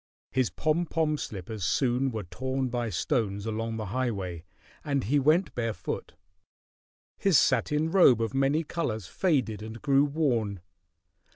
His 0.31 0.49
pom 0.49 0.87
pom 0.87 1.15
slippers 1.15 1.63
soon 1.63 2.09
were 2.09 2.23
torn 2.23 2.69
by 2.69 2.89
stones 2.89 3.45
along 3.45 3.77
the 3.77 3.85
highway, 3.93 4.43
and 4.83 5.03
he 5.03 5.19
went 5.19 5.53
barefoot. 5.53 6.15
His 7.19 7.37
satin 7.37 7.91
robe 7.91 8.19
of 8.19 8.33
many 8.33 8.63
colors 8.63 9.05
faded 9.05 9.61
and 9.61 9.79
grew 9.79 10.05
worn. 10.05 10.61